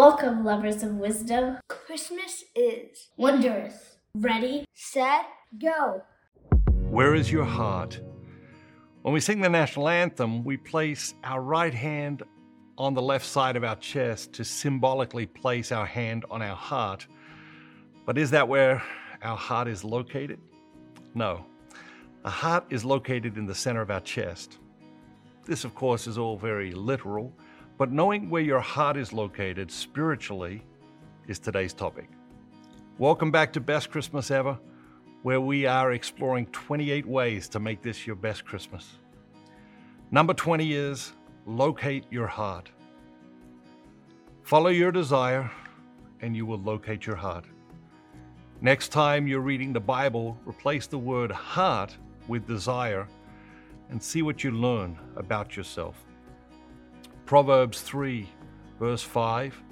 Welcome, 0.00 0.46
lovers 0.46 0.82
of 0.82 0.92
wisdom. 0.94 1.58
Christmas 1.68 2.44
is 2.56 3.08
Wondrous. 3.18 3.98
Ready? 4.14 4.64
set, 4.72 5.26
go. 5.60 6.00
Where 6.88 7.14
is 7.14 7.30
your 7.30 7.44
heart? 7.44 8.00
When 9.02 9.12
we 9.12 9.20
sing 9.20 9.42
the 9.42 9.50
national 9.50 9.90
anthem, 9.90 10.42
we 10.42 10.56
place 10.56 11.12
our 11.22 11.42
right 11.42 11.74
hand 11.74 12.22
on 12.78 12.94
the 12.94 13.02
left 13.02 13.26
side 13.26 13.56
of 13.56 13.62
our 13.62 13.76
chest 13.76 14.32
to 14.32 14.42
symbolically 14.42 15.26
place 15.26 15.70
our 15.70 15.84
hand 15.84 16.24
on 16.30 16.40
our 16.40 16.56
heart. 16.56 17.06
But 18.06 18.16
is 18.16 18.30
that 18.30 18.48
where 18.48 18.82
our 19.20 19.36
heart 19.36 19.68
is 19.68 19.84
located? 19.84 20.40
No. 21.14 21.44
A 22.24 22.30
heart 22.30 22.64
is 22.70 22.86
located 22.86 23.36
in 23.36 23.44
the 23.44 23.54
center 23.54 23.82
of 23.82 23.90
our 23.90 24.00
chest. 24.00 24.56
This, 25.44 25.64
of 25.64 25.74
course, 25.74 26.06
is 26.06 26.16
all 26.16 26.38
very 26.38 26.72
literal, 26.72 27.34
but 27.80 27.90
knowing 27.90 28.28
where 28.28 28.42
your 28.42 28.60
heart 28.60 28.98
is 28.98 29.10
located 29.10 29.70
spiritually 29.70 30.62
is 31.28 31.38
today's 31.38 31.72
topic. 31.72 32.10
Welcome 32.98 33.30
back 33.30 33.54
to 33.54 33.60
Best 33.60 33.90
Christmas 33.90 34.30
Ever, 34.30 34.58
where 35.22 35.40
we 35.40 35.64
are 35.64 35.92
exploring 35.92 36.44
28 36.48 37.06
ways 37.06 37.48
to 37.48 37.58
make 37.58 37.80
this 37.80 38.06
your 38.06 38.16
best 38.16 38.44
Christmas. 38.44 38.98
Number 40.10 40.34
20 40.34 40.74
is 40.74 41.14
locate 41.46 42.04
your 42.10 42.26
heart. 42.26 42.70
Follow 44.42 44.68
your 44.68 44.92
desire, 44.92 45.50
and 46.20 46.36
you 46.36 46.44
will 46.44 46.60
locate 46.60 47.06
your 47.06 47.16
heart. 47.16 47.46
Next 48.60 48.88
time 48.88 49.26
you're 49.26 49.40
reading 49.40 49.72
the 49.72 49.80
Bible, 49.80 50.38
replace 50.44 50.86
the 50.86 50.98
word 50.98 51.30
heart 51.32 51.96
with 52.28 52.46
desire 52.46 53.08
and 53.88 54.02
see 54.02 54.20
what 54.20 54.44
you 54.44 54.50
learn 54.50 54.98
about 55.16 55.56
yourself. 55.56 55.96
Proverbs 57.30 57.80
3, 57.82 58.28
verse 58.80 59.04
5 59.04 59.62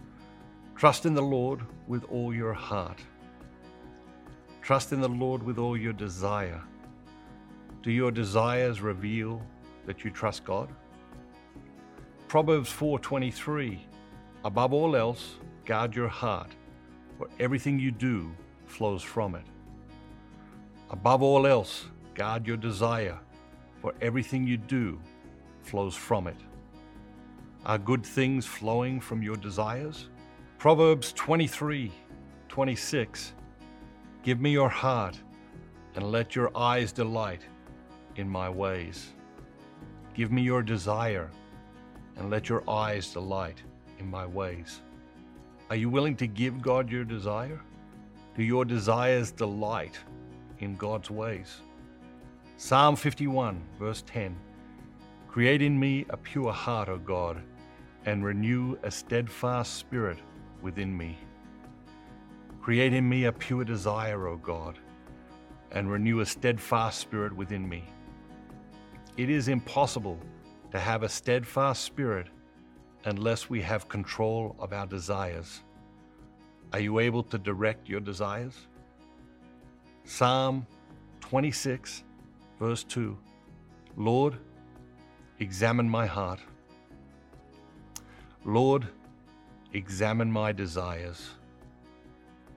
Trust 0.76 1.06
in 1.06 1.14
the 1.14 1.20
Lord 1.20 1.62
with 1.88 2.04
all 2.04 2.32
your 2.32 2.52
heart. 2.52 3.00
Trust 4.62 4.92
in 4.92 5.00
the 5.00 5.08
Lord 5.08 5.42
with 5.42 5.58
all 5.58 5.76
your 5.76 5.92
desire. 5.92 6.62
Do 7.82 7.90
your 7.90 8.12
desires 8.12 8.80
reveal 8.80 9.42
that 9.86 10.04
you 10.04 10.10
trust 10.12 10.44
God? 10.44 10.68
Proverbs 12.28 12.70
4:23 12.70 13.80
Above 14.44 14.72
all 14.72 14.94
else, 14.94 15.38
guard 15.64 15.96
your 15.96 16.06
heart, 16.06 16.54
for 17.18 17.26
everything 17.40 17.80
you 17.80 17.90
do 17.90 18.30
flows 18.66 19.02
from 19.02 19.34
it. 19.34 19.46
Above 20.90 21.24
all 21.24 21.44
else, 21.44 21.86
guard 22.14 22.46
your 22.46 22.56
desire, 22.56 23.18
for 23.82 23.96
everything 24.00 24.46
you 24.46 24.56
do 24.56 25.00
flows 25.64 25.96
from 25.96 26.28
it. 26.28 26.38
Are 27.68 27.76
good 27.76 28.02
things 28.02 28.46
flowing 28.46 28.98
from 28.98 29.22
your 29.22 29.36
desires? 29.36 30.08
Proverbs 30.56 31.12
23 31.12 31.92
26. 32.48 33.34
Give 34.22 34.40
me 34.40 34.52
your 34.52 34.70
heart, 34.70 35.20
and 35.94 36.10
let 36.10 36.34
your 36.34 36.50
eyes 36.56 36.92
delight 36.92 37.42
in 38.16 38.26
my 38.26 38.48
ways. 38.48 39.12
Give 40.14 40.32
me 40.32 40.40
your 40.40 40.62
desire, 40.62 41.30
and 42.16 42.30
let 42.30 42.48
your 42.48 42.62
eyes 42.66 43.12
delight 43.12 43.62
in 43.98 44.10
my 44.10 44.24
ways. 44.24 44.80
Are 45.68 45.76
you 45.76 45.90
willing 45.90 46.16
to 46.16 46.26
give 46.26 46.62
God 46.62 46.90
your 46.90 47.04
desire? 47.04 47.60
Do 48.34 48.42
your 48.42 48.64
desires 48.64 49.30
delight 49.30 49.98
in 50.60 50.74
God's 50.76 51.10
ways? 51.10 51.60
Psalm 52.56 52.96
51, 52.96 53.62
verse 53.78 54.02
10 54.06 54.34
Create 55.28 55.60
in 55.60 55.78
me 55.78 56.06
a 56.08 56.16
pure 56.16 56.50
heart, 56.50 56.88
O 56.88 56.96
God, 56.96 57.42
and 58.08 58.24
renew 58.24 58.74
a 58.84 58.90
steadfast 58.90 59.74
spirit 59.74 60.16
within 60.62 60.96
me. 60.96 61.18
Create 62.62 62.94
in 62.94 63.06
me 63.06 63.24
a 63.24 63.32
pure 63.32 63.64
desire, 63.64 64.28
O 64.28 64.38
God, 64.38 64.78
and 65.72 65.92
renew 65.92 66.20
a 66.20 66.26
steadfast 66.26 67.00
spirit 67.00 67.36
within 67.36 67.68
me. 67.68 67.84
It 69.18 69.28
is 69.28 69.48
impossible 69.48 70.18
to 70.70 70.78
have 70.78 71.02
a 71.02 71.08
steadfast 71.08 71.84
spirit 71.84 72.28
unless 73.04 73.50
we 73.50 73.60
have 73.60 73.90
control 73.90 74.56
of 74.58 74.72
our 74.72 74.86
desires. 74.86 75.60
Are 76.72 76.80
you 76.80 77.00
able 77.00 77.22
to 77.24 77.36
direct 77.36 77.90
your 77.90 78.00
desires? 78.00 78.68
Psalm 80.04 80.66
26, 81.20 82.04
verse 82.58 82.84
2 82.84 83.18
Lord, 83.98 84.38
examine 85.40 85.90
my 85.90 86.06
heart. 86.06 86.40
Lord, 88.48 88.88
examine 89.74 90.32
my 90.32 90.52
desires. 90.52 91.32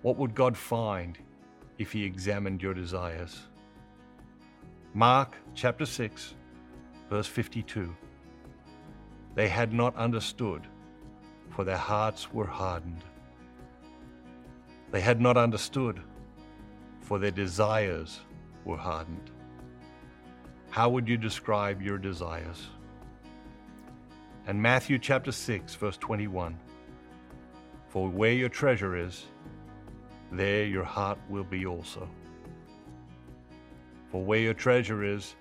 What 0.04 0.16
would 0.16 0.34
God 0.34 0.56
find 0.56 1.18
if 1.80 1.92
He 1.92 2.06
examined 2.06 2.62
your 2.62 2.74
desires? 2.74 3.42
Mark 4.94 5.36
chapter 5.54 5.86
6, 5.86 6.34
verse 7.10 7.28
52. 7.28 7.94
They 9.36 9.50
had 9.50 9.74
not 9.74 9.94
understood, 9.98 10.66
for 11.50 11.66
their 11.66 11.76
hearts 11.76 12.32
were 12.32 12.48
hardened. 12.48 13.04
They 14.92 15.02
had 15.02 15.20
not 15.20 15.36
understood, 15.36 16.00
for 17.02 17.20
their 17.20 17.32
desires 17.32 18.22
were 18.64 18.78
hardened. 18.78 19.30
How 20.70 20.88
would 20.88 21.10
you 21.10 21.18
describe 21.18 21.82
your 21.82 21.98
desires? 21.98 22.70
And 24.48 24.60
Matthew 24.60 24.98
chapter 24.98 25.32
6, 25.32 25.76
verse 25.76 25.98
21 25.98 26.58
For 27.90 28.10
where 28.10 28.34
your 28.34 28.50
treasure 28.50 28.98
is, 28.98 29.26
there 30.32 30.66
your 30.66 30.84
heart 30.84 31.20
will 31.30 31.44
be 31.44 31.66
also. 31.66 32.10
For 34.10 34.24
where 34.24 34.40
your 34.40 34.54
treasure 34.54 35.04
is, 35.04 35.36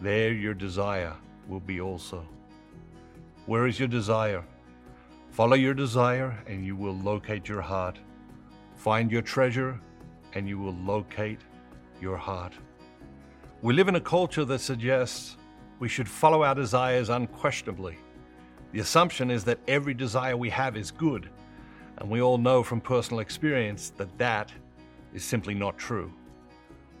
there 0.00 0.32
your 0.32 0.54
desire 0.54 1.16
will 1.48 1.60
be 1.60 1.80
also. 1.80 2.26
Where 3.46 3.66
is 3.66 3.78
your 3.78 3.88
desire? 3.88 4.44
Follow 5.30 5.56
your 5.56 5.74
desire, 5.74 6.36
and 6.46 6.64
you 6.64 6.76
will 6.76 6.96
locate 6.96 7.48
your 7.48 7.62
heart. 7.62 7.98
Find 8.76 9.10
your 9.10 9.22
treasure, 9.22 9.80
and 10.34 10.46
you 10.46 10.58
will 10.58 10.74
locate 10.74 11.40
your 12.00 12.16
heart. 12.16 12.52
We 13.62 13.72
live 13.72 13.88
in 13.88 13.96
a 13.96 14.00
culture 14.00 14.44
that 14.44 14.60
suggests 14.60 15.36
we 15.78 15.88
should 15.88 16.08
follow 16.08 16.42
our 16.42 16.54
desires 16.54 17.08
unquestionably. 17.08 17.96
The 18.72 18.80
assumption 18.80 19.30
is 19.30 19.44
that 19.44 19.58
every 19.66 19.94
desire 19.94 20.36
we 20.36 20.50
have 20.50 20.76
is 20.76 20.90
good, 20.90 21.30
and 21.96 22.10
we 22.10 22.20
all 22.20 22.38
know 22.38 22.62
from 22.62 22.80
personal 22.80 23.20
experience 23.20 23.90
that 23.96 24.16
that 24.18 24.52
is 25.14 25.24
simply 25.24 25.54
not 25.54 25.78
true. 25.78 26.12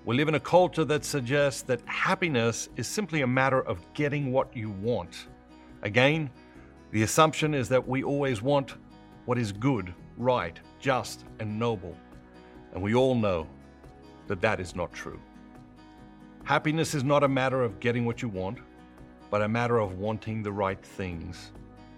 We 0.04 0.16
live 0.16 0.28
in 0.28 0.36
a 0.36 0.40
culture 0.40 0.86
that 0.86 1.04
suggests 1.04 1.60
that 1.62 1.82
happiness 1.84 2.70
is 2.76 2.86
simply 2.86 3.20
a 3.20 3.26
matter 3.26 3.60
of 3.60 3.80
getting 3.92 4.32
what 4.32 4.56
you 4.56 4.70
want. 4.70 5.26
Again, 5.82 6.30
the 6.90 7.02
assumption 7.02 7.52
is 7.52 7.68
that 7.68 7.86
we 7.86 8.02
always 8.02 8.40
want 8.40 8.76
what 9.26 9.36
is 9.36 9.52
good, 9.52 9.92
right, 10.16 10.58
just, 10.80 11.26
and 11.38 11.58
noble. 11.58 11.94
And 12.72 12.82
we 12.82 12.94
all 12.94 13.14
know 13.14 13.46
that 14.26 14.40
that 14.40 14.60
is 14.60 14.74
not 14.74 14.92
true. 14.92 15.20
Happiness 16.44 16.94
is 16.94 17.04
not 17.04 17.22
a 17.22 17.28
matter 17.28 17.62
of 17.62 17.78
getting 17.78 18.06
what 18.06 18.22
you 18.22 18.28
want, 18.30 18.58
but 19.30 19.42
a 19.42 19.48
matter 19.48 19.78
of 19.78 19.98
wanting 19.98 20.42
the 20.42 20.52
right 20.52 20.82
things. 20.82 21.52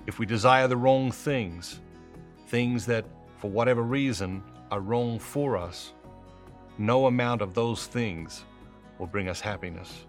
If 0.07 0.19
we 0.19 0.27
desire 0.27 0.67
the 0.67 0.77
wrong 0.77 1.13
things, 1.13 1.81
things 2.49 2.87
that, 2.87 3.05
for 3.37 3.51
whatever 3.51 3.83
reason, 3.83 4.43
are 4.71 4.81
wrong 4.81 5.19
for 5.19 5.57
us, 5.57 5.93
no 6.79 7.07
amount 7.07 7.43
of 7.43 7.55
those 7.55 7.87
things 7.87 8.45
will 8.99 9.07
bring 9.07 9.29
us 9.29 9.41
happiness. 9.41 10.07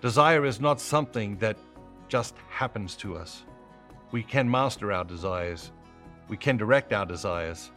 Desire 0.00 0.44
is 0.44 0.60
not 0.60 0.80
something 0.80 1.36
that 1.38 1.56
just 2.08 2.34
happens 2.48 2.96
to 2.96 3.16
us. 3.16 3.44
We 4.12 4.22
can 4.22 4.48
master 4.50 4.92
our 4.92 5.04
desires, 5.04 5.72
we 6.28 6.36
can 6.36 6.56
direct 6.56 6.92
our 6.92 7.04
desires, 7.04 7.70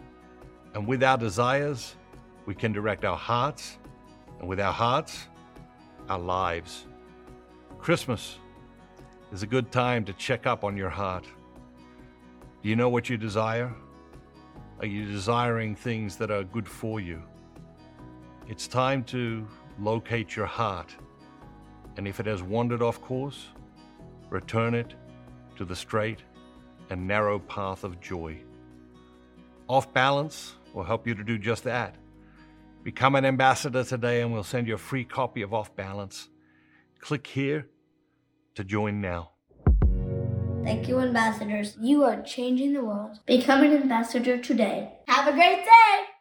and 0.74 0.88
with 0.88 1.04
our 1.04 1.18
desires, 1.18 1.96
we 2.46 2.54
can 2.56 2.72
direct 2.72 3.04
our 3.04 3.18
hearts, 3.18 3.78
and 4.40 4.48
with 4.48 4.60
our 4.60 4.74
hearts, 4.74 5.28
our 6.08 6.20
lives. 6.20 6.86
Christmas 7.80 8.38
is 9.32 9.42
a 9.42 9.48
good 9.48 9.72
time 9.72 10.04
to 10.04 10.14
check 10.14 10.46
up 10.46 10.66
on 10.66 10.76
your 10.76 10.90
heart. 10.90 11.24
Do 12.62 12.68
you 12.68 12.76
know 12.76 12.90
what 12.90 13.10
you 13.10 13.16
desire? 13.16 13.74
Are 14.82 14.86
you 14.86 15.06
desiring 15.06 15.76
things 15.76 16.18
that 16.18 16.30
are 16.30 16.44
good 16.44 16.68
for 16.68 17.00
you? 17.00 17.24
It's 18.50 18.68
time 18.68 19.04
to 19.06 19.48
locate 19.80 20.36
your 20.36 20.46
heart, 20.46 20.94
and 21.96 22.06
if 22.06 22.20
it 22.20 22.26
has 22.26 22.44
wandered 22.44 22.82
off 22.82 23.02
course, 23.02 23.48
return 24.30 24.76
it 24.76 24.94
to 25.56 25.64
the 25.64 25.76
straight 25.76 26.20
and 26.90 27.08
narrow 27.08 27.40
path 27.40 27.86
of 27.86 28.02
joy. 28.02 28.38
Off 29.70 29.92
balance 29.94 30.56
will 30.74 30.84
help 30.84 31.08
you 31.08 31.16
to 31.16 31.24
do 31.24 31.38
just 31.38 31.64
that. 31.64 31.96
Become 32.84 33.16
an 33.16 33.26
ambassador 33.26 33.86
today, 33.86 34.22
and 34.22 34.34
we'll 34.34 34.44
send 34.44 34.68
you 34.68 34.76
a 34.76 34.78
free 34.78 35.06
copy 35.06 35.44
of 35.44 35.54
Off 35.54 35.74
Balance. 35.78 36.28
Click 37.00 37.28
here 37.28 37.68
to 38.56 38.64
join 38.64 39.02
now. 39.02 39.32
Thank 40.64 40.88
you, 40.88 41.00
ambassadors. 41.00 41.78
You 41.80 42.04
are 42.04 42.22
changing 42.22 42.74
the 42.74 42.84
world. 42.84 43.20
Become 43.26 43.64
an 43.64 43.74
ambassador 43.74 44.38
today. 44.38 45.00
Have 45.08 45.28
a 45.28 45.32
great 45.32 45.66
day. 45.66 46.19